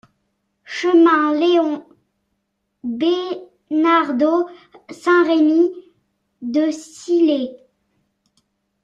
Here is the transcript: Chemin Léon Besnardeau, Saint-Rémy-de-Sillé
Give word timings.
Chemin 0.73 1.31
Léon 1.35 1.85
Besnardeau, 2.83 4.49
Saint-Rémy-de-Sillé 4.89 7.55